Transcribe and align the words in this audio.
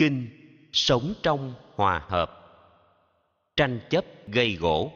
kinh 0.00 0.28
sống 0.72 1.14
trong 1.22 1.54
hòa 1.74 2.02
hợp. 2.08 2.30
Tranh 3.56 3.80
chấp 3.90 4.04
gây 4.26 4.54
gỗ. 4.54 4.92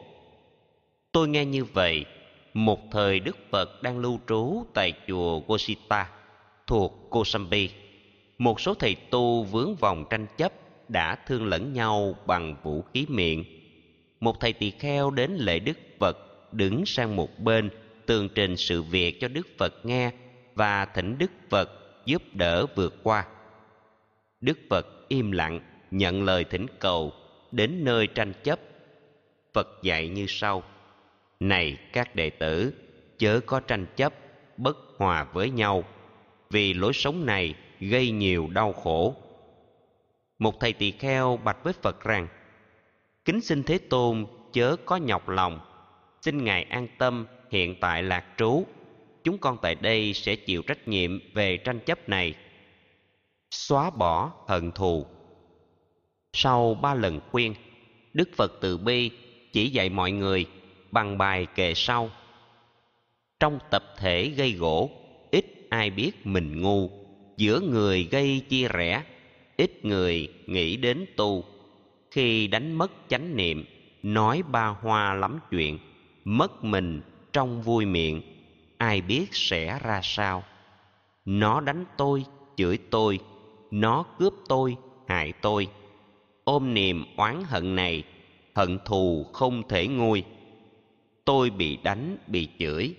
Tôi 1.11 1.27
nghe 1.27 1.45
như 1.45 1.65
vậy, 1.65 2.05
một 2.53 2.79
thời 2.91 3.19
đức 3.19 3.37
phật 3.51 3.83
đang 3.83 3.99
lưu 3.99 4.19
trú 4.27 4.63
tại 4.73 4.93
chùa 5.07 5.39
gosita 5.39 6.09
thuộc 6.67 7.07
kosambi. 7.09 7.69
Một 8.37 8.61
số 8.61 8.73
thầy 8.73 8.95
tu 8.95 9.43
vướng 9.43 9.75
vòng 9.75 10.05
tranh 10.09 10.27
chấp 10.37 10.51
đã 10.89 11.15
thương 11.15 11.45
lẫn 11.45 11.73
nhau 11.73 12.15
bằng 12.25 12.55
vũ 12.63 12.83
khí 12.93 13.05
miệng. 13.09 13.43
Một 14.19 14.39
thầy 14.39 14.53
tỳ 14.53 14.71
kheo 14.71 15.11
đến 15.11 15.31
lễ 15.31 15.59
đức 15.59 15.77
phật, 15.99 16.17
đứng 16.51 16.85
sang 16.85 17.15
một 17.15 17.39
bên, 17.39 17.69
tường 18.05 18.29
trình 18.35 18.57
sự 18.57 18.83
việc 18.83 19.21
cho 19.21 19.27
đức 19.27 19.47
phật 19.57 19.85
nghe 19.85 20.11
và 20.55 20.85
thỉnh 20.85 21.17
đức 21.17 21.31
phật 21.49 21.69
giúp 22.05 22.21
đỡ 22.33 22.65
vượt 22.75 22.95
qua 23.03 23.25
đức 24.45 24.59
phật 24.69 24.87
im 25.07 25.31
lặng, 25.31 25.59
nhận 25.91 26.23
lời 26.23 26.43
thỉnh 26.43 26.65
cầu, 26.79 27.13
đến 27.51 27.83
nơi 27.83 28.07
tranh 28.07 28.33
chấp. 28.43 28.59
Phật 29.53 29.67
dạy 29.83 30.07
như 30.07 30.25
sau, 30.27 30.63
này 31.39 31.77
các 31.93 32.15
đệ 32.15 32.29
tử, 32.29 32.73
chớ 33.17 33.39
có 33.45 33.59
tranh 33.59 33.85
chấp, 33.95 34.13
bất 34.57 34.77
hòa 34.97 35.23
với 35.33 35.49
nhau, 35.49 35.83
vì 36.49 36.73
lối 36.73 36.93
sống 36.93 37.25
này 37.25 37.55
gây 37.79 38.11
nhiều 38.11 38.47
đau 38.51 38.73
khổ. 38.73 39.15
Một 40.39 40.59
thầy 40.59 40.73
tỳ 40.73 40.91
kheo 40.91 41.39
bạch 41.43 41.63
với 41.63 41.73
phật 41.73 42.03
rằng, 42.03 42.27
kính 43.25 43.41
xin 43.41 43.63
thế 43.63 43.77
tôn, 43.77 44.25
chớ 44.53 44.75
có 44.85 44.95
nhọc 44.95 45.29
lòng. 45.29 45.59
Xin 46.21 46.43
ngài 46.43 46.63
an 46.63 46.87
tâm, 46.97 47.25
hiện 47.51 47.75
tại 47.79 48.03
lạc 48.03 48.25
trú. 48.37 48.65
Chúng 49.23 49.37
con 49.37 49.57
tại 49.61 49.75
đây 49.75 50.13
sẽ 50.13 50.35
chịu 50.35 50.61
trách 50.61 50.87
nhiệm 50.87 51.19
về 51.33 51.57
tranh 51.57 51.79
chấp 51.79 52.09
này 52.09 52.35
xóa 53.51 53.89
bỏ 53.89 54.31
hận 54.47 54.71
thù. 54.71 55.05
Sau 56.33 56.73
ba 56.73 56.93
lần 56.93 57.19
khuyên, 57.31 57.55
đức 58.13 58.29
phật 58.35 58.51
từ 58.61 58.77
bi 58.77 59.11
chỉ 59.53 59.69
dạy 59.69 59.89
mọi 59.89 60.11
người 60.11 60.45
bằng 60.91 61.17
bài 61.17 61.47
kệ 61.55 61.73
sau. 61.75 62.09
Trong 63.39 63.59
tập 63.71 63.83
thể 63.97 64.29
gây 64.29 64.51
gỗ, 64.51 64.89
ít 65.31 65.45
ai 65.69 65.89
biết 65.89 66.27
mình 66.27 66.61
ngu, 66.61 66.89
giữa 67.37 67.59
người 67.59 68.03
gây 68.11 68.41
chia 68.49 68.67
rẽ, 68.67 69.03
ít 69.57 69.85
người 69.85 70.33
nghĩ 70.45 70.77
đến 70.77 71.05
tu. 71.17 71.43
Khi 72.11 72.47
đánh 72.47 72.73
mất 72.73 72.91
chánh 73.09 73.35
niệm, 73.35 73.65
nói 74.03 74.43
ba 74.51 74.67
hoa 74.67 75.13
lắm 75.13 75.39
chuyện, 75.51 75.79
mất 76.23 76.63
mình 76.63 77.01
trong 77.33 77.61
vui 77.61 77.85
miệng, 77.85 78.21
ai 78.77 79.01
biết 79.01 79.25
sẽ 79.31 79.79
ra 79.83 79.99
sao. 80.03 80.43
Nó 81.25 81.61
đánh 81.61 81.85
tôi, 81.97 82.25
chửi 82.55 82.77
tôi 82.89 83.19
nó 83.75 84.03
cướp 84.19 84.33
tôi, 84.47 84.77
hại 85.07 85.33
tôi. 85.41 85.67
Ôm 86.43 86.73
niềm 86.73 87.05
oán 87.17 87.43
hận 87.45 87.75
này, 87.75 88.03
hận 88.55 88.79
thù 88.85 89.25
không 89.33 89.67
thể 89.67 89.87
nguôi. 89.87 90.23
Tôi 91.25 91.49
bị 91.49 91.77
đánh, 91.83 92.17
bị 92.27 92.47
chửi. 92.59 92.95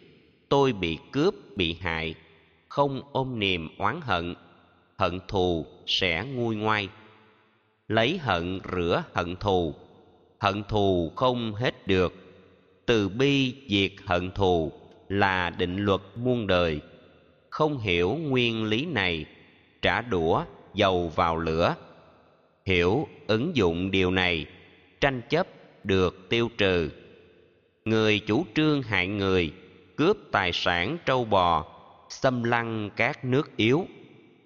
Tôi 0.48 0.72
bị 0.72 0.98
cướp, 1.12 1.34
bị 1.56 1.76
hại. 1.80 2.14
Không 2.68 3.02
ôm 3.12 3.38
niềm 3.38 3.68
oán 3.78 4.00
hận 4.00 4.34
hận 4.98 5.20
thù 5.28 5.66
sẽ 5.86 6.24
nguôi 6.34 6.56
ngoai. 6.56 6.88
Lấy 7.88 8.18
hận 8.18 8.60
rửa 8.72 9.04
hận 9.14 9.36
thù 9.36 9.74
hận 10.40 10.62
thù 10.68 11.12
không 11.16 11.54
hết 11.54 11.86
được. 11.86 12.14
Từ 12.86 13.08
bi 13.08 13.54
diệt 13.68 13.92
hận 14.06 14.30
thù 14.30 14.72
là 15.08 15.50
định 15.50 15.76
luật 15.76 16.00
muôn 16.16 16.46
đời. 16.46 16.80
Không 17.50 17.78
hiểu 17.78 18.14
nguyên 18.14 18.64
lý 18.64 18.86
này, 18.86 19.24
trả 19.82 20.02
đũa 20.02 20.44
dầu 20.76 21.12
vào 21.14 21.36
lửa. 21.36 21.74
Hiểu 22.64 23.08
ứng 23.26 23.56
dụng 23.56 23.90
điều 23.90 24.10
này, 24.10 24.46
tranh 25.00 25.22
chấp 25.28 25.46
được 25.84 26.28
tiêu 26.28 26.48
trừ. 26.58 26.90
Người 27.84 28.18
chủ 28.18 28.46
trương 28.54 28.82
hại 28.82 29.06
người, 29.06 29.52
cướp 29.96 30.16
tài 30.32 30.52
sản 30.52 30.98
trâu 31.06 31.24
bò, 31.24 31.64
xâm 32.08 32.42
lăng 32.42 32.90
các 32.96 33.24
nước 33.24 33.56
yếu. 33.56 33.86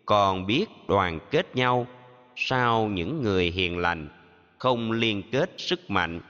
Còn 0.04 0.46
biết 0.46 0.66
đoàn 0.88 1.18
kết 1.30 1.56
nhau, 1.56 1.86
sao 2.36 2.86
những 2.86 3.22
người 3.22 3.50
hiền 3.50 3.78
lành 3.78 4.08
không 4.58 4.92
liên 4.92 5.22
kết 5.32 5.50
sức 5.56 5.90
mạnh, 5.90 6.20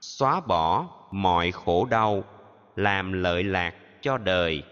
xóa 0.00 0.40
bỏ 0.40 0.88
mọi 1.10 1.50
khổ 1.50 1.86
đau, 1.90 2.24
làm 2.76 3.12
lợi 3.12 3.42
lạc 3.42 3.74
cho 4.02 4.18
đời, 4.18 4.62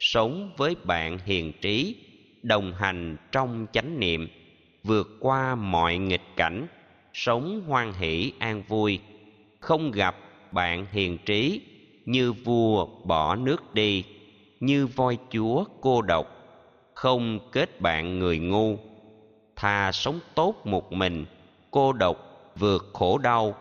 sống 0.00 0.50
với 0.56 0.76
bạn 0.84 1.18
hiền 1.24 1.52
trí? 1.60 1.96
Đồng 2.42 2.74
hành 2.74 3.16
trong 3.32 3.66
chánh 3.72 4.00
niệm, 4.00 4.28
vượt 4.84 5.08
qua 5.20 5.54
mọi 5.54 5.98
nghịch 5.98 6.36
cảnh, 6.36 6.66
sống 7.12 7.62
hoan 7.66 7.92
hỷ, 7.92 8.32
an 8.38 8.62
vui, 8.68 9.00
không 9.60 9.90
gặp 9.90 10.16
bạn 10.52 10.86
hiền 10.92 11.18
trí, 11.26 11.60
như 12.06 12.32
vua 12.32 12.86
bỏ 13.04 13.36
nước 13.36 13.74
đi, 13.74 14.04
như 14.60 14.86
voi 14.86 15.18
chúa 15.30 15.64
cô 15.80 16.02
độc, 16.02 16.26
không 16.94 17.38
kết 17.52 17.80
bạn 17.80 18.18
người 18.18 18.38
ngu. 18.38 18.76
Thà 19.56 19.92
sống 19.92 20.20
tốt 20.34 20.54
một 20.64 20.92
mình, 20.92 21.26
cô 21.70 21.92
độc 21.92 22.16
vượt 22.58 22.90
khổ 22.92 23.18
đau, 23.18 23.56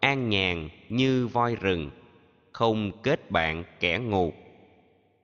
an 0.00 0.28
nhàn 0.28 0.68
như 0.88 1.26
voi 1.26 1.56
rừng, 1.56 1.90
không 2.52 2.92
kết 3.02 3.30
bạn 3.30 3.64
kẻ 3.80 3.98
ngu. 3.98 4.32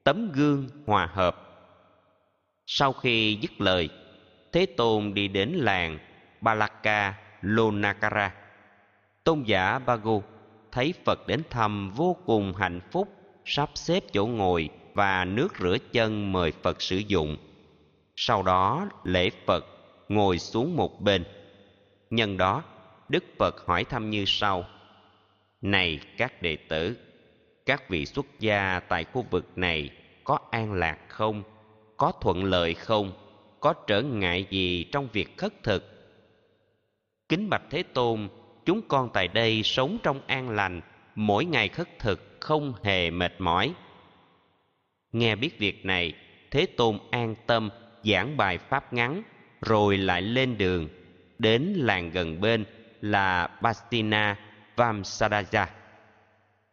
Tấm 0.05 0.33
gương 0.33 0.69
hòa 0.87 1.11
hợp 1.13 1.48
sau 2.71 2.93
khi 2.93 3.39
dứt 3.41 3.61
lời, 3.61 3.89
thế 4.53 4.67
tôn 4.67 5.15
đi 5.15 5.29
đến 5.29 5.49
làng 5.49 5.99
balaka 6.41 7.15
lonakara. 7.41 8.35
Tôn 9.25 9.43
giả 9.43 9.79
bagu 9.79 10.23
thấy 10.73 10.95
phật 11.05 11.27
đến 11.27 11.43
thăm 11.51 11.91
vô 11.91 12.17
cùng 12.27 12.55
hạnh 12.55 12.81
phúc, 12.91 13.09
sắp 13.45 13.71
xếp 13.75 14.05
chỗ 14.13 14.27
ngồi 14.27 14.69
và 14.95 15.25
nước 15.25 15.49
rửa 15.61 15.77
chân 15.93 16.33
mời 16.33 16.53
phật 16.63 16.83
sử 16.83 16.97
dụng. 16.97 17.37
Sau 18.17 18.43
đó, 18.43 18.89
lễ 19.05 19.31
phật 19.47 19.67
ngồi 20.09 20.39
xuống 20.39 20.77
một 20.77 21.01
bên. 21.01 21.25
Nhân 22.11 22.37
đó, 22.37 22.65
đức 23.09 23.25
phật 23.39 23.67
hỏi 23.67 23.85
thăm 23.85 24.11
như 24.11 24.25
sau. 24.27 24.65
Này 25.63 26.01
các 26.17 26.43
đệ 26.43 26.57
tử, 26.57 26.97
các 27.67 27.89
vị 27.89 28.07
xuất 28.07 28.27
gia 28.41 28.81
tại 28.81 29.05
khu 29.05 29.25
vực 29.31 29.59
này 29.59 29.91
có 30.25 30.39
an 30.51 30.73
lạc 30.73 30.99
không? 31.09 31.43
Có 31.99 32.13
thuận 32.21 32.45
lợi 32.45 32.75
không? 32.75 33.13
Có 33.61 33.73
trở 33.73 34.03
ngại 34.03 34.47
gì 34.51 34.85
trong 34.93 35.09
việc 35.13 35.37
khất 35.37 35.63
thực? 35.63 35.85
Kính 37.29 37.51
bạch 37.51 37.63
thế 37.71 37.83
tôn, 37.83 38.29
chúng 38.65 38.81
con 38.89 39.11
tại 39.13 39.29
đây 39.29 39.63
sống 39.63 39.99
trong 40.03 40.21
an 40.27 40.51
lành, 40.51 40.81
mỗi 41.15 41.45
ngày 41.45 41.69
khất 41.69 41.99
thực 41.99 42.37
không 42.41 42.73
hề 42.83 43.11
mệt 43.11 43.33
mỏi. 43.39 43.75
Nghe 45.13 45.37
biết 45.37 45.59
việc 45.59 45.85
này, 45.85 46.13
thế 46.51 46.67
tôn 46.67 46.99
an 47.11 47.35
tâm, 47.47 47.71
giảng 48.05 48.37
bài 48.37 48.59
pháp 48.59 48.93
ngắn, 48.93 49.23
rồi 49.61 49.97
lại 49.97 50.23
lên 50.23 50.59
đường, 50.59 50.89
đến 51.39 51.63
làng 51.77 52.11
gần 52.11 52.41
bên 52.41 52.65
là 53.01 53.49
bastina 53.63 54.37
vamsadaja 54.77 55.67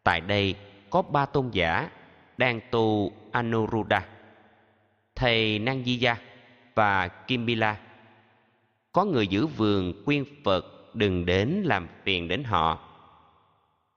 tại 0.05 0.21
đây 0.21 0.55
có 0.89 1.01
ba 1.01 1.25
tôn 1.25 1.49
giả 1.51 1.89
đang 2.37 2.59
tu 2.71 3.11
anuruddha 3.31 4.14
thầy 5.15 5.59
Nangjiya 5.59 6.15
và 6.75 7.07
Kimbila. 7.07 7.77
Có 8.91 9.05
người 9.05 9.27
giữ 9.27 9.47
vườn 9.47 9.93
khuyên 10.05 10.25
Phật 10.43 10.65
đừng 10.95 11.25
đến 11.25 11.61
làm 11.65 11.87
phiền 12.03 12.27
đến 12.27 12.43
họ 12.43 12.79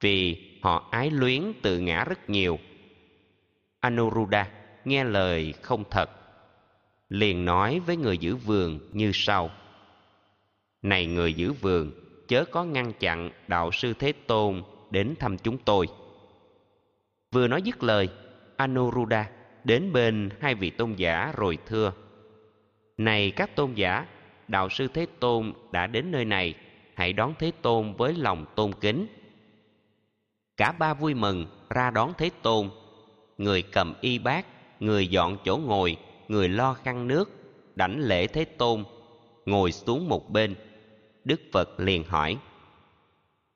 vì 0.01 0.45
họ 0.61 0.87
ái 0.91 1.11
luyến 1.11 1.43
tự 1.61 1.79
ngã 1.79 2.03
rất 2.03 2.29
nhiều. 2.29 2.59
Anuruddha 3.79 4.47
nghe 4.85 5.03
lời 5.03 5.53
không 5.61 5.83
thật, 5.89 6.09
liền 7.09 7.45
nói 7.45 7.79
với 7.79 7.97
người 7.97 8.17
giữ 8.17 8.35
vườn 8.35 8.79
như 8.93 9.11
sau: 9.13 9.49
Này 10.81 11.05
người 11.05 11.33
giữ 11.33 11.53
vườn, 11.53 11.91
chớ 12.27 12.45
có 12.45 12.63
ngăn 12.63 12.93
chặn 12.93 13.31
đạo 13.47 13.71
sư 13.71 13.93
Thế 13.99 14.11
Tôn 14.11 14.63
đến 14.91 15.15
thăm 15.19 15.37
chúng 15.37 15.57
tôi. 15.57 15.87
Vừa 17.31 17.47
nói 17.47 17.61
dứt 17.61 17.83
lời, 17.83 18.09
Anuruddha 18.57 19.25
đến 19.63 19.93
bên 19.93 20.29
hai 20.39 20.55
vị 20.55 20.69
tôn 20.69 20.93
giả 20.93 21.33
rồi 21.37 21.57
thưa, 21.65 21.91
này 22.97 23.31
các 23.31 23.55
tôn 23.55 23.73
giả, 23.73 24.05
đạo 24.47 24.69
sư 24.69 24.87
thế 24.93 25.05
tôn 25.19 25.53
đã 25.71 25.87
đến 25.87 26.11
nơi 26.11 26.25
này, 26.25 26.53
hãy 26.93 27.13
đón 27.13 27.33
thế 27.39 27.51
tôn 27.61 27.93
với 27.93 28.13
lòng 28.13 28.45
tôn 28.55 28.73
kính. 28.81 29.07
Cả 30.57 30.71
ba 30.71 30.93
vui 30.93 31.13
mừng, 31.13 31.45
ra 31.69 31.91
đón 31.91 32.13
thế 32.17 32.29
tôn. 32.41 32.69
Người 33.37 33.61
cầm 33.61 33.93
y 34.01 34.19
bát, 34.19 34.45
người 34.79 35.07
dọn 35.07 35.37
chỗ 35.45 35.57
ngồi, 35.57 35.97
người 36.27 36.49
lo 36.49 36.73
khăn 36.73 37.07
nước, 37.07 37.31
đảnh 37.75 37.99
lễ 37.99 38.27
thế 38.27 38.45
tôn, 38.45 38.83
ngồi 39.45 39.71
xuống 39.71 40.09
một 40.09 40.29
bên. 40.29 40.55
Đức 41.23 41.41
phật 41.51 41.79
liền 41.79 42.03
hỏi, 42.03 42.37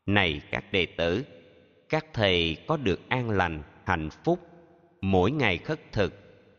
này 0.05 0.41
các 0.51 0.71
đệ 0.71 0.85
tử, 0.85 1.23
các 1.89 2.05
thầy 2.13 2.57
có 2.67 2.77
được 2.77 3.09
an 3.09 3.29
lành, 3.29 3.63
hạnh 3.85 4.09
phúc 4.23 4.39
mỗi 5.03 5.31
ngày 5.31 5.57
khất 5.57 5.91
thực, 5.91 6.13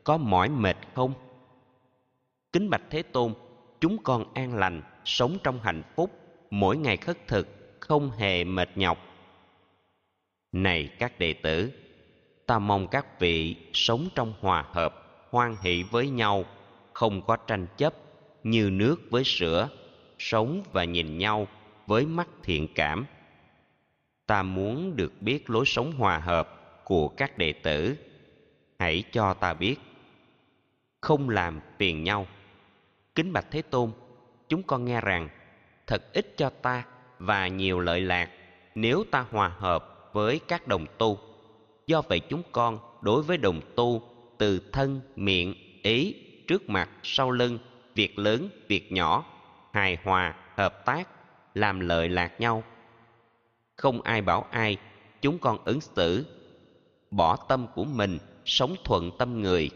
có 0.05 0.17
mỏi 0.17 0.49
mệt 0.49 0.77
không? 0.95 1.15
Kính 2.53 2.71
bạch 2.71 2.83
thế 2.91 3.03
tôn, 3.03 3.35
chúng 3.81 4.03
con 4.03 4.35
an 4.35 4.55
lành, 4.55 4.83
sống 5.05 5.39
trong 5.43 5.61
hạnh 5.61 5.83
phúc, 5.97 6.11
mỗi 6.51 6.77
ngày 6.77 6.97
khất 6.97 7.27
thực, 7.27 7.49
không 7.81 8.11
hề 8.11 8.45
mệt 8.45 8.69
nhọc. 8.75 8.99
Này 10.53 10.91
các 10.99 11.19
đệ 11.19 11.33
tử, 11.33 11.73
ta 12.47 12.59
mong 12.59 12.89
các 12.89 13.21
vị 13.21 13.57
sống 13.73 14.09
trong 14.15 14.35
hòa 14.41 14.65
hợp, 14.73 14.95
hoan 15.31 15.57
hỷ 15.63 15.83
với 15.83 16.09
nhau, 16.09 16.45
không 16.93 17.23
có 17.27 17.37
tranh 17.37 17.67
chấp, 17.77 17.95
như 18.43 18.71
nước 18.71 18.97
với 19.11 19.25
sữa, 19.25 19.69
sống 20.19 20.63
và 20.73 20.85
nhìn 20.85 21.19
nhau 21.19 21.49
với 21.87 22.07
mắt 22.07 22.29
thiện 22.43 22.69
cảm. 22.75 23.07
Ta 24.27 24.43
muốn 24.43 24.97
được 24.97 25.13
biết 25.21 25.51
lối 25.51 25.65
sống 25.65 25.93
hòa 25.93 26.19
hợp 26.19 26.81
của 26.85 27.09
các 27.09 27.39
đệ 27.39 27.53
tử 27.53 27.97
hãy 28.79 29.05
cho 29.13 29.35
ta 29.35 29.55
biết. 29.55 29.77
Không 31.01 31.29
làm 31.29 31.61
phiền 31.79 32.05
nhau. 32.05 32.27
Kính 33.15 33.33
bạch 33.33 33.47
thế 33.51 33.63
tôn, 33.63 33.93
chúng 34.49 34.63
con 34.63 34.85
nghe 34.85 35.01
rằng, 35.01 35.29
thật 35.87 36.13
ít 36.13 36.35
cho 36.37 36.51
ta 36.51 36.85
và 37.19 37.49
nhiều 37.49 37.81
lợi 37.81 38.01
lạc 38.01 38.31
nếu 38.75 39.05
ta 39.11 39.27
hòa 39.31 39.49
hợp 39.49 40.11
với 40.13 40.41
các 40.49 40.69
đồng 40.69 40.87
tu. 40.99 41.19
Do 41.87 42.03
vậy 42.09 42.21
chúng 42.21 42.43
con 42.53 42.79
đối 43.03 43.23
với 43.23 43.37
đồng 43.37 43.61
tu 43.77 44.03
từ 44.39 44.71
thân, 44.73 45.01
miệng, 45.17 45.55
ý, 45.83 46.15
trước 46.49 46.69
mặt, 46.69 46.89
sau 47.03 47.31
lưng, 47.31 47.59
việc 47.95 48.19
lớn, 48.19 48.49
việc 48.69 48.93
nhỏ, 48.93 49.25
hài 49.73 49.99
hòa, 50.05 50.35
hợp 50.57 50.85
tác, 50.85 51.09
làm 51.55 51.81
lợi 51.81 52.09
lạc 52.09 52.41
nhau. 52.41 52.63
Không 53.77 54.03
ai 54.03 54.23
bảo 54.23 54.47
ai, 54.51 54.77
chúng 55.21 55.39
con 55.39 55.59
ứng 55.65 55.81
xử 55.81 56.27
bỏ 57.11 57.37
tâm 57.37 57.67
của 57.75 57.85
mình 57.85 58.19
sống 58.45 58.77
thuận 58.85 59.11
tâm 59.19 59.43
người. 59.43 59.71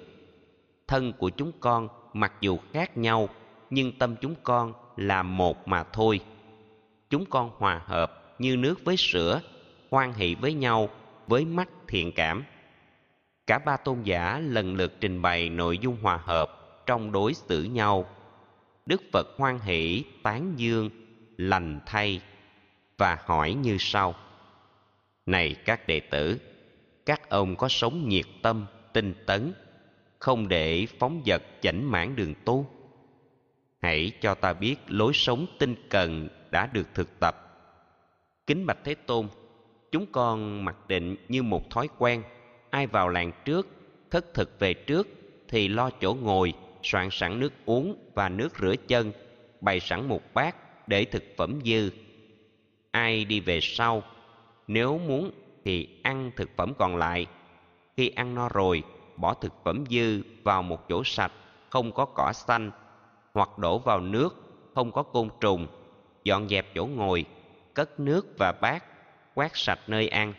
Thân 0.86 1.12
của 1.12 1.30
chúng 1.30 1.52
con 1.60 1.88
mặc 2.12 2.32
dù 2.40 2.58
khác 2.72 2.98
nhau, 2.98 3.28
nhưng 3.70 3.98
tâm 3.98 4.16
chúng 4.20 4.34
con 4.42 4.72
là 4.96 5.22
một 5.22 5.68
mà 5.68 5.84
thôi. 5.84 6.20
Chúng 7.10 7.24
con 7.26 7.50
hòa 7.56 7.82
hợp 7.84 8.34
như 8.38 8.56
nước 8.56 8.84
với 8.84 8.96
sữa, 8.96 9.40
hoan 9.90 10.12
hỷ 10.12 10.34
với 10.34 10.54
nhau, 10.54 10.88
với 11.26 11.44
mắt 11.44 11.68
thiện 11.88 12.12
cảm. 12.12 12.44
Cả 13.46 13.58
ba 13.58 13.76
tôn 13.76 14.02
giả 14.02 14.38
lần 14.38 14.74
lượt 14.74 14.92
trình 15.00 15.22
bày 15.22 15.48
nội 15.48 15.78
dung 15.78 15.96
hòa 16.02 16.16
hợp 16.16 16.50
trong 16.86 17.12
đối 17.12 17.34
xử 17.34 17.62
nhau. 17.62 18.04
Đức 18.86 19.02
phật 19.12 19.26
hoan 19.36 19.58
hỷ, 19.58 20.04
tán 20.22 20.52
dương, 20.56 20.90
lành 21.36 21.80
thay 21.86 22.20
và 22.98 23.18
hỏi 23.24 23.54
như 23.54 23.76
sau. 23.80 24.14
Này 25.26 25.56
các 25.64 25.86
đệ 25.86 26.00
tử 26.00 26.38
các 27.08 27.28
ông 27.28 27.56
có 27.56 27.68
sống 27.68 28.08
nhiệt 28.08 28.26
tâm, 28.42 28.66
tinh 28.92 29.14
tấn, 29.26 29.52
không 30.18 30.48
để 30.48 30.86
phóng 30.98 31.22
vật 31.26 31.42
chảnh 31.60 31.90
mãn 31.90 32.16
đường 32.16 32.34
tu. 32.44 32.66
Hãy 33.82 34.12
cho 34.20 34.34
ta 34.34 34.52
biết 34.52 34.76
lối 34.88 35.12
sống 35.14 35.46
tinh 35.58 35.74
cần 35.90 36.28
đã 36.50 36.66
được 36.66 36.88
thực 36.94 37.20
tập. 37.20 37.36
Kính 38.46 38.66
bạch 38.66 38.78
thế 38.84 38.94
tôn, 38.94 39.28
chúng 39.92 40.06
con 40.12 40.64
mặc 40.64 40.76
định 40.88 41.16
như 41.28 41.42
một 41.42 41.70
thói 41.70 41.88
quen, 41.98 42.22
ai 42.70 42.86
vào 42.86 43.08
làng 43.08 43.32
trước, 43.44 43.68
thất 44.10 44.34
thực 44.34 44.58
về 44.58 44.74
trước 44.74 45.08
thì 45.48 45.68
lo 45.68 45.90
chỗ 46.00 46.14
ngồi, 46.14 46.52
soạn 46.82 47.08
sẵn 47.10 47.40
nước 47.40 47.52
uống 47.64 47.96
và 48.14 48.28
nước 48.28 48.48
rửa 48.60 48.74
chân, 48.88 49.12
bày 49.60 49.80
sẵn 49.80 50.08
một 50.08 50.34
bát 50.34 50.88
để 50.88 51.04
thực 51.04 51.24
phẩm 51.36 51.60
dư. 51.64 51.90
Ai 52.90 53.24
đi 53.24 53.40
về 53.40 53.58
sau, 53.62 54.02
nếu 54.66 54.98
muốn 54.98 55.30
thì 55.68 55.88
ăn 56.02 56.30
thực 56.36 56.56
phẩm 56.56 56.72
còn 56.78 56.96
lại. 56.96 57.26
Khi 57.96 58.08
ăn 58.08 58.34
no 58.34 58.48
rồi, 58.48 58.82
bỏ 59.16 59.34
thực 59.34 59.52
phẩm 59.64 59.84
dư 59.90 60.22
vào 60.42 60.62
một 60.62 60.88
chỗ 60.88 61.04
sạch, 61.04 61.32
không 61.70 61.92
có 61.92 62.04
cỏ 62.04 62.32
xanh, 62.32 62.70
hoặc 63.34 63.58
đổ 63.58 63.78
vào 63.78 64.00
nước, 64.00 64.36
không 64.74 64.92
có 64.92 65.02
côn 65.02 65.28
trùng. 65.40 65.66
Dọn 66.24 66.48
dẹp 66.48 66.66
chỗ 66.74 66.86
ngồi, 66.86 67.24
cất 67.74 68.00
nước 68.00 68.26
và 68.38 68.52
bát, 68.52 68.84
quét 69.34 69.50
sạch 69.54 69.78
nơi 69.86 70.08
ăn. 70.08 70.34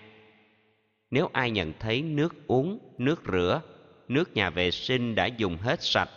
Nếu 1.11 1.29
ai 1.33 1.51
nhận 1.51 1.73
thấy 1.79 2.01
nước 2.01 2.47
uống, 2.47 2.79
nước 2.97 3.21
rửa, 3.31 3.61
nước 4.07 4.35
nhà 4.35 4.49
vệ 4.49 4.71
sinh 4.71 5.15
đã 5.15 5.25
dùng 5.25 5.57
hết 5.57 5.83
sạch, 5.83 6.09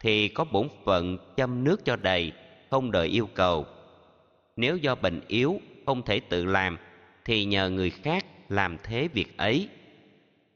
thì 0.00 0.28
có 0.28 0.44
bổn 0.44 0.68
phận 0.84 1.18
châm 1.36 1.64
nước 1.64 1.84
cho 1.84 1.96
đầy, 1.96 2.32
không 2.70 2.90
đợi 2.90 3.08
yêu 3.08 3.28
cầu. 3.34 3.66
Nếu 4.56 4.76
do 4.76 4.94
bệnh 4.94 5.20
yếu, 5.28 5.60
không 5.86 6.02
thể 6.02 6.20
tự 6.20 6.44
làm, 6.44 6.78
thì 7.24 7.44
nhờ 7.44 7.70
người 7.70 7.90
khác 7.90 8.24
làm 8.48 8.76
thế 8.82 9.08
việc 9.08 9.36
ấy. 9.36 9.68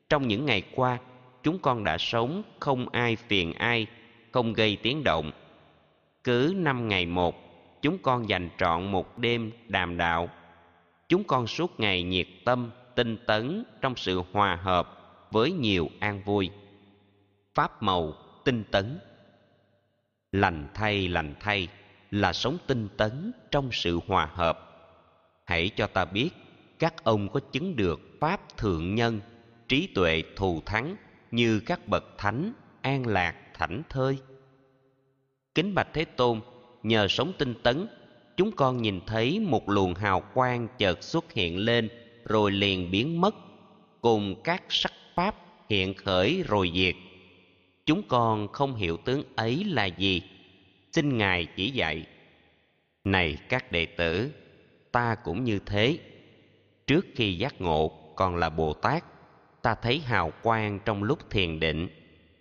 Trong 0.09 0.29
những 0.29 0.47
ngày 0.47 0.63
qua, 0.75 0.99
chúng 1.43 1.59
con 1.59 1.85
đã 1.85 1.99
sống 1.99 2.43
không 2.61 2.89
ai 2.89 3.17
phiền 3.17 3.53
ai, 3.53 3.87
không 4.33 4.53
gây 4.53 4.79
tiếng 4.83 5.05
động. 5.05 5.31
Cứ 6.25 6.53
năm 6.57 6.89
ngày 6.89 7.07
một, 7.07 7.35
chúng 7.83 7.99
con 7.99 8.29
dành 8.29 8.49
trọn 8.59 8.93
một 8.93 9.19
đêm 9.19 9.53
đàm 9.69 9.97
đạo. 9.97 10.29
Chúng 11.09 11.25
con 11.25 11.47
suốt 11.47 11.81
ngày 11.81 12.03
nhiệt 12.03 12.27
tâm, 12.45 12.71
tinh 12.95 13.17
tấn 13.27 13.65
trong 13.81 13.97
sự 13.97 14.23
hòa 14.33 14.57
hợp 14.57 14.97
với 15.31 15.53
nhiều 15.53 15.89
an 16.01 16.23
vui. 16.25 16.51
Pháp 17.55 17.83
màu 17.83 18.13
tinh 18.45 18.65
tấn. 18.71 18.99
Lành 20.33 20.69
thay 20.75 21.09
lành 21.09 21.35
thay 21.41 21.69
là 22.11 22.33
sống 22.33 22.59
tinh 22.67 22.89
tấn 22.97 23.33
trong 23.51 23.69
sự 23.73 24.01
hòa 24.07 24.27
hợp. 24.35 24.67
Hãy 25.45 25.71
cho 25.77 25.87
ta 25.87 26.05
biết 26.05 26.31
các 26.81 27.05
ông 27.05 27.29
có 27.29 27.41
chứng 27.41 27.77
được 27.77 28.01
pháp 28.21 28.57
thượng 28.57 28.95
nhân, 28.95 29.21
trí 29.69 29.87
tuệ 29.95 30.23
thù 30.37 30.61
thắng 30.67 30.97
như 31.31 31.61
các 31.61 31.89
bậc 31.89 32.05
thánh, 32.19 32.53
an 32.83 33.07
lạc, 33.07 33.35
thảnh 33.55 33.83
thơi. 33.89 34.19
Kính 35.55 35.75
bạch 35.75 35.89
thế 35.93 36.05
tôn, 36.05 36.41
nhờ 36.83 37.09
sống 37.09 37.33
tinh 37.39 37.55
tấn, 37.63 37.87
chúng 38.37 38.53
con 38.53 38.83
nhìn 38.83 39.01
thấy 39.07 39.41
một 39.41 39.69
luồng 39.69 39.95
hào 39.95 40.23
quang 40.35 40.69
chợt 40.79 41.03
xuất 41.03 41.33
hiện 41.33 41.59
lên 41.59 41.89
rồi 42.25 42.51
liền 42.51 42.91
biến 42.91 43.21
mất, 43.21 43.35
cùng 44.01 44.43
các 44.45 44.63
sắc 44.69 44.93
pháp 45.15 45.37
hiện 45.69 45.95
khởi 45.95 46.45
rồi 46.49 46.71
diệt. 46.75 46.95
Chúng 47.87 48.03
con 48.09 48.49
không 48.49 48.75
hiểu 48.75 48.97
tướng 48.97 49.23
ấy 49.37 49.65
là 49.65 49.87
gì. 49.87 50.23
Xin 50.93 51.19
ngài 51.19 51.47
chỉ 51.57 51.71
dạy. 51.71 52.07
Này 53.05 53.39
các 53.49 53.73
đệ 53.73 53.87
tử, 53.87 54.31
ta 54.93 55.15
cũng 55.15 55.45
như 55.45 55.59
thế 55.67 55.99
trước 56.91 57.07
khi 57.15 57.35
giác 57.35 57.61
ngộ 57.61 57.89
còn 58.17 58.37
là 58.37 58.51
bồ 58.51 58.73
tát, 58.73 59.05
ta 59.63 59.75
thấy 59.75 59.99
hào 59.99 60.33
quang 60.43 60.79
trong 60.85 61.03
lúc 61.03 61.31
thiền 61.31 61.61
định. 61.61 61.89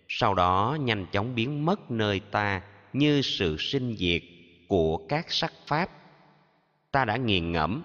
Sau 0.08 0.34
đó 0.34 0.76
nhanh 0.80 1.06
chóng 1.12 1.34
biến 1.34 1.66
mất 1.66 1.90
nơi 1.90 2.20
ta 2.20 2.62
như 2.92 3.22
sự 3.22 3.56
sinh 3.58 3.96
diệt 3.96 4.22
của 4.68 4.96
các 4.96 5.32
sắc 5.32 5.52
pháp. 5.66 5.90
Ta 6.90 7.04
đã 7.04 7.16
nghiền 7.16 7.52
ngẫm, 7.52 7.82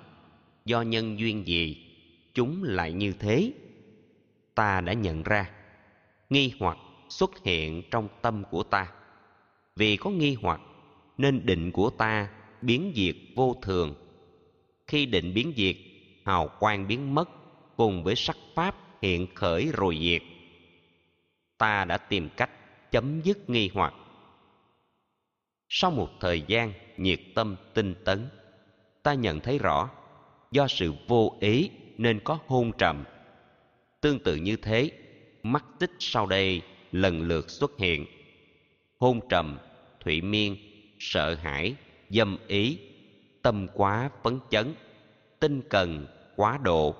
do 0.66 0.82
nhân 0.82 1.20
duyên 1.20 1.48
gì, 1.48 1.78
chúng 2.34 2.63
lại 2.63 2.94
như 2.94 3.13
thế? 3.20 3.51
Ta 4.56 4.82
đã 4.82 4.94
nhận 4.94 5.24
ra, 5.24 5.50
nghi 6.30 6.54
hoặc 6.60 6.78
xuất 7.10 7.44
hiện 7.44 7.84
trong 7.92 8.08
tâm 8.22 8.44
của 8.51 8.63
ta. 8.63 8.92
Vì 9.75 9.98
có 9.98 10.10
nghi 10.10 10.38
hoặc, 10.42 10.62
nên 11.18 11.46
định 11.46 11.72
của 11.72 11.90
ta 11.90 12.30
biến 12.62 12.94
diệt 12.96 13.16
vô 13.36 13.56
thường. 13.62 13.96
Khi 14.88 15.06
định 15.06 15.34
biến 15.34 15.54
diệt 15.58 15.75
hào 16.25 16.50
quang 16.60 16.88
biến 16.88 17.15
mất, 17.15 17.29
cùng 17.75 18.03
với 18.03 18.15
sắc 18.15 18.38
pháp 18.55 18.75
hiện 19.01 19.27
khởi 19.36 19.72
rồi 19.74 19.98
diệt. 20.01 20.22
Ta 21.58 21.86
đã 21.86 21.98
tìm 21.98 22.29
cách 22.38 22.50
chấm 22.91 23.22
dứt 23.22 23.50
nghi 23.50 23.70
hoặc. 23.74 23.94
Sau 25.70 25.91
một 25.91 26.10
thời 26.20 26.41
gian 26.48 26.74
nhiệt 26.98 27.20
tâm 27.36 27.55
tinh 27.74 27.96
tấn, 28.05 28.29
ta 29.03 29.13
nhận 29.13 29.39
thấy 29.39 29.58
rõ 29.58 29.89
do 30.51 30.67
sự 30.67 30.94
vô 31.08 31.38
ý 31.39 31.70
nên 31.98 32.20
có 32.24 32.39
hôn 32.48 32.72
trầm. 32.77 33.03
Tương 34.01 34.20
tự 34.20 34.36
như 34.36 34.55
thế, 34.55 34.91
mắt 35.44 35.65
tích 35.79 35.91
sau 36.00 36.25
đây 36.25 36.62
lần 36.91 37.22
lượt 37.22 37.50
xuất 37.50 37.72
hiện. 37.79 38.05
Hôn 39.00 39.20
trầm 39.29 39.58
thụy 40.00 40.22
miên, 40.22 40.58
sợ 41.00 41.36
hãi, 41.36 41.75
dâm 42.10 42.38
ý, 42.48 42.79
tâm 43.41 43.67
quá 43.74 44.10
phấn 44.24 44.39
chấn, 44.50 44.74
tinh 45.39 45.62
cần 45.70 46.08
quá 46.36 46.60
độ, 46.63 46.96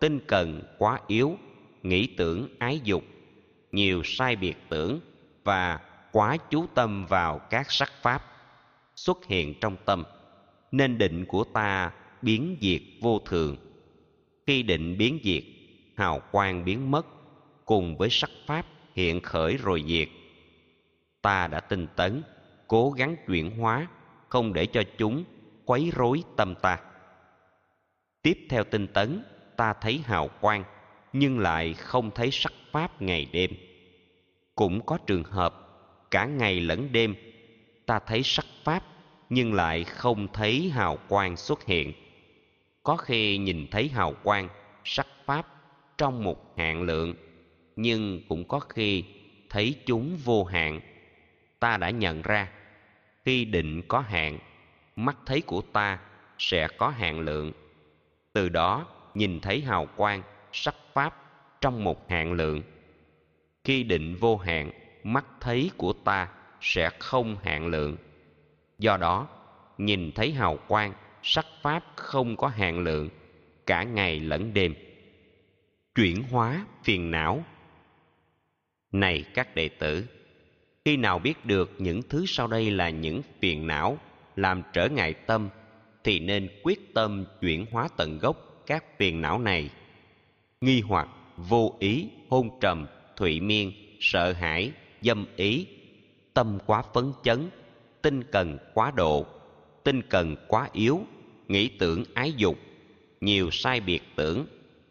tinh 0.00 0.20
cần 0.26 0.62
quá 0.78 1.00
yếu, 1.06 1.36
nghĩ 1.82 2.06
tưởng 2.16 2.48
ái 2.58 2.80
dục, 2.84 3.04
nhiều 3.72 4.02
sai 4.04 4.36
biệt 4.36 4.56
tưởng 4.68 5.00
và 5.44 5.80
quá 6.12 6.36
chú 6.50 6.66
tâm 6.74 7.06
vào 7.06 7.38
các 7.38 7.70
sắc 7.70 7.92
pháp 8.02 8.22
xuất 8.96 9.26
hiện 9.26 9.54
trong 9.60 9.76
tâm, 9.84 10.04
nên 10.72 10.98
định 10.98 11.24
của 11.24 11.44
ta 11.44 11.92
biến 12.22 12.56
diệt 12.60 12.80
vô 13.00 13.18
thường. 13.18 13.56
Khi 14.46 14.62
định 14.62 14.98
biến 14.98 15.18
diệt, 15.24 15.42
hào 15.96 16.20
quang 16.30 16.64
biến 16.64 16.90
mất, 16.90 17.06
cùng 17.64 17.96
với 17.96 18.10
sắc 18.10 18.30
pháp 18.46 18.66
hiện 18.94 19.20
khởi 19.20 19.56
rồi 19.56 19.84
diệt. 19.86 20.08
Ta 21.22 21.46
đã 21.46 21.60
tinh 21.60 21.86
tấn, 21.96 22.22
cố 22.68 22.90
gắng 22.90 23.16
chuyển 23.26 23.58
hóa, 23.58 23.86
không 24.28 24.52
để 24.52 24.66
cho 24.66 24.82
chúng 24.98 25.24
quấy 25.64 25.90
rối 25.94 26.22
tâm 26.36 26.54
ta 26.62 26.78
tiếp 28.22 28.46
theo 28.48 28.64
tinh 28.64 28.86
tấn, 28.86 29.22
ta 29.56 29.72
thấy 29.72 29.98
hào 30.04 30.28
quang, 30.40 30.64
nhưng 31.12 31.38
lại 31.38 31.74
không 31.74 32.10
thấy 32.10 32.30
sắc 32.30 32.52
pháp 32.72 33.02
ngày 33.02 33.26
đêm. 33.32 33.50
Cũng 34.54 34.86
có 34.86 34.98
trường 35.06 35.24
hợp, 35.24 35.54
cả 36.10 36.24
ngày 36.24 36.60
lẫn 36.60 36.92
đêm, 36.92 37.14
ta 37.86 37.98
thấy 37.98 38.22
sắc 38.22 38.46
pháp, 38.64 38.82
nhưng 39.30 39.54
lại 39.54 39.84
không 39.84 40.28
thấy 40.32 40.70
hào 40.70 40.98
quang 41.08 41.36
xuất 41.36 41.66
hiện. 41.66 41.92
Có 42.82 42.96
khi 42.96 43.38
nhìn 43.38 43.66
thấy 43.70 43.88
hào 43.88 44.14
quang, 44.22 44.48
sắc 44.84 45.06
pháp 45.24 45.46
trong 45.98 46.24
một 46.24 46.54
hạn 46.58 46.82
lượng, 46.82 47.14
nhưng 47.76 48.20
cũng 48.28 48.48
có 48.48 48.58
khi 48.58 49.04
thấy 49.50 49.74
chúng 49.86 50.16
vô 50.24 50.44
hạn. 50.44 50.80
Ta 51.60 51.76
đã 51.76 51.90
nhận 51.90 52.22
ra, 52.22 52.48
khi 53.24 53.44
định 53.44 53.82
có 53.88 54.00
hạn, 54.00 54.38
mắt 54.96 55.16
thấy 55.26 55.40
của 55.40 55.62
ta 55.72 55.98
sẽ 56.38 56.68
có 56.78 56.88
hạn 56.88 57.20
lượng 57.20 57.52
từ 58.32 58.48
đó, 58.48 58.86
nhìn 59.14 59.40
thấy 59.40 59.60
hào 59.60 59.86
quang, 59.96 60.22
sắc 60.52 60.74
pháp 60.92 61.14
trong 61.60 61.84
một 61.84 62.10
hạn 62.10 62.32
lượng. 62.32 62.62
Khi 63.64 63.82
định 63.82 64.16
vô 64.20 64.36
hạn, 64.36 64.70
mắt 65.04 65.24
thấy 65.40 65.70
của 65.76 65.92
ta 65.92 66.28
sẽ 66.60 66.90
không 66.98 67.36
hạn 67.42 67.66
lượng. 67.66 67.96
Do 68.78 68.96
đó, 68.96 69.28
nhìn 69.78 70.12
thấy 70.12 70.32
hào 70.32 70.58
quang, 70.68 70.92
sắc 71.22 71.46
pháp 71.62 71.84
không 71.96 72.36
có 72.36 72.48
hạn 72.48 72.78
lượng, 72.78 73.08
cả 73.66 73.82
ngày 73.82 74.20
lẫn 74.20 74.54
đêm. 74.54 74.74
Chuyển 75.94 76.22
hóa 76.22 76.66
phiền 76.84 77.10
não. 77.10 77.44
Này 78.92 79.24
các 79.34 79.54
đệ 79.54 79.68
tử, 79.68 80.04
khi 80.84 80.96
nào 80.96 81.18
biết 81.18 81.44
được 81.44 81.70
những 81.78 82.02
thứ 82.02 82.24
sau 82.26 82.46
đây 82.46 82.70
là 82.70 82.90
những 82.90 83.22
phiền 83.40 83.66
não 83.66 83.98
làm 84.36 84.62
trở 84.72 84.88
ngại 84.88 85.14
tâm 85.14 85.48
thì 86.04 86.18
nên 86.18 86.48
quyết 86.62 86.94
tâm 86.94 87.24
chuyển 87.40 87.66
hóa 87.70 87.88
tận 87.96 88.18
gốc 88.18 88.62
các 88.66 88.84
phiền 88.98 89.20
não 89.20 89.38
này. 89.38 89.70
Nghi 90.60 90.80
hoặc, 90.80 91.08
vô 91.36 91.76
ý, 91.78 92.08
hôn 92.28 92.60
trầm, 92.60 92.86
thụy 93.16 93.40
miên, 93.40 93.72
sợ 94.00 94.32
hãi, 94.32 94.72
dâm 95.00 95.26
ý, 95.36 95.66
tâm 96.34 96.58
quá 96.66 96.82
phấn 96.94 97.12
chấn, 97.22 97.50
tinh 98.02 98.22
cần 98.24 98.58
quá 98.74 98.92
độ, 98.96 99.26
tinh 99.84 100.02
cần 100.02 100.36
quá 100.48 100.68
yếu, 100.72 101.00
nghĩ 101.48 101.68
tưởng 101.68 102.04
ái 102.14 102.32
dục, 102.32 102.58
nhiều 103.20 103.50
sai 103.50 103.80
biệt 103.80 104.02
tưởng 104.16 104.46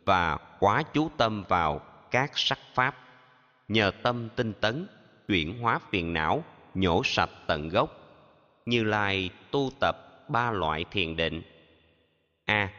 và 0.06 0.38
quá 0.60 0.84
chú 0.94 1.10
tâm 1.18 1.44
vào 1.48 1.82
các 2.12 2.32
sắc 2.36 2.60
pháp. 2.74 2.96
Nhờ 3.68 3.92
tâm 4.04 4.30
tinh 4.36 4.54
tấn, 4.62 4.88
chuyển 5.28 5.60
hóa 5.60 5.80
phiền 5.92 6.14
não, 6.14 6.44
nhổ 6.76 7.02
sạch 7.04 7.30
tận 7.48 7.70
gốc. 7.70 7.96
Như 8.66 8.84
lai 8.84 9.30
tu 9.52 9.72
tập 9.80 10.09
ba 10.30 10.52
loại 10.52 10.86
thiền 10.92 11.16
định. 11.16 11.42
A. 12.46 12.74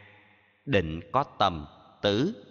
Định 0.66 1.00
có 1.12 1.24
tầm, 1.38 1.66
tứ. 2.02 2.44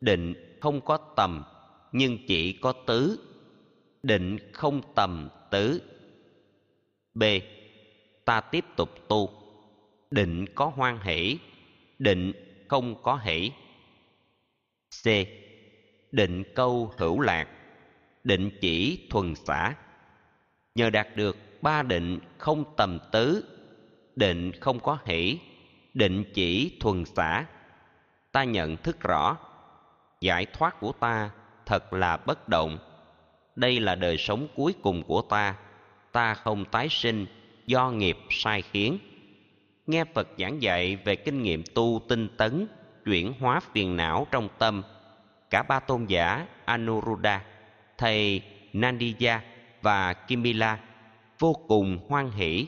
Định 0.00 0.34
không 0.60 0.80
có 0.80 0.96
tầm, 0.96 1.44
nhưng 1.92 2.18
chỉ 2.26 2.52
có 2.52 2.72
tứ. 2.72 3.18
Định 4.02 4.38
không 4.52 4.80
tầm, 4.94 5.28
tứ. 5.50 5.82
B. 7.14 7.22
Ta 8.24 8.40
tiếp 8.40 8.64
tục 8.76 9.08
tu. 9.08 9.30
Định 10.10 10.46
có 10.54 10.72
hoan 10.74 10.98
hỷ, 11.02 11.38
định 11.98 12.32
không 12.68 13.02
có 13.02 13.16
hỷ. 13.16 13.50
C. 15.04 15.06
Định 16.12 16.44
câu 16.54 16.92
hữu 16.96 17.20
lạc, 17.20 17.48
định 18.24 18.50
chỉ 18.60 19.06
thuần 19.10 19.34
xả. 19.34 19.74
Nhờ 20.74 20.90
đạt 20.90 21.16
được 21.16 21.36
ba 21.62 21.82
định 21.82 22.18
không 22.38 22.64
tầm 22.76 22.98
tứ 23.12 23.44
định 24.16 24.52
không 24.60 24.80
có 24.80 24.98
hỷ, 25.04 25.38
định 25.94 26.24
chỉ 26.34 26.76
thuần 26.80 27.04
xả. 27.04 27.44
Ta 28.32 28.44
nhận 28.44 28.76
thức 28.76 29.00
rõ, 29.00 29.36
giải 30.20 30.46
thoát 30.46 30.80
của 30.80 30.92
ta 30.92 31.30
thật 31.66 31.92
là 31.92 32.16
bất 32.16 32.48
động. 32.48 32.78
Đây 33.56 33.80
là 33.80 33.94
đời 33.94 34.16
sống 34.18 34.48
cuối 34.56 34.74
cùng 34.82 35.02
của 35.02 35.22
ta. 35.22 35.56
Ta 36.12 36.34
không 36.34 36.64
tái 36.64 36.88
sinh 36.88 37.26
do 37.66 37.90
nghiệp 37.90 38.18
sai 38.30 38.62
khiến. 38.62 38.98
Nghe 39.86 40.04
phật 40.04 40.28
giảng 40.38 40.62
dạy 40.62 40.96
về 40.96 41.16
kinh 41.16 41.42
nghiệm 41.42 41.62
tu 41.74 42.00
tinh 42.08 42.28
tấn, 42.36 42.66
chuyển 43.04 43.32
hóa 43.40 43.60
phiền 43.60 43.96
não 43.96 44.26
trong 44.30 44.48
tâm, 44.58 44.82
cả 45.50 45.62
ba 45.62 45.80
tôn 45.80 46.06
giả 46.06 46.46
anuruddha, 46.64 47.44
thầy 47.98 48.42
nandiya 48.72 49.42
và 49.82 50.12
kimila 50.12 50.78
vô 51.38 51.52
cùng 51.68 51.98
hoan 52.08 52.30
hỷ 52.30 52.66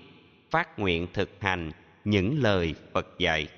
phát 0.55 0.79
nguyện 0.79 1.07
thực 1.15 1.31
hành 1.41 1.71
những 2.05 2.39
lời 2.43 2.75
phật 2.93 3.07
dạy. 3.19 3.49